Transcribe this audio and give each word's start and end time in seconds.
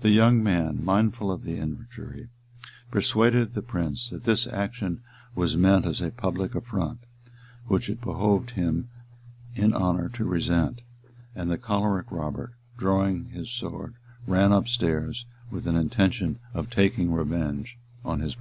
The 0.00 0.10
young 0.10 0.42
man, 0.42 0.84
mindful 0.84 1.30
of 1.30 1.44
the 1.44 1.56
injury, 1.56 2.30
persuaded 2.90 3.54
the 3.54 3.62
prince 3.62 4.10
that 4.10 4.24
this 4.24 4.48
action 4.48 5.02
was 5.36 5.56
meant 5.56 5.86
as 5.86 6.00
a 6.00 6.10
public 6.10 6.56
affront, 6.56 6.98
which 7.68 7.88
it 7.88 8.00
behoved 8.00 8.50
him 8.58 8.88
in 9.54 9.72
honor 9.72 10.08
to 10.14 10.24
resent; 10.24 10.80
and 11.36 11.48
the 11.48 11.58
choleric 11.58 12.10
Robert, 12.10 12.54
drawing 12.76 13.26
his 13.26 13.52
sword, 13.52 13.94
ran 14.26 14.50
up 14.50 14.66
stairs, 14.66 15.26
with 15.48 15.64
an 15.68 15.76
intention 15.76 16.40
of 16.54 16.68
taking 16.68 17.12
revenge 17.12 17.76
on 18.04 18.18
his 18.18 18.20
brothers. 18.20 18.30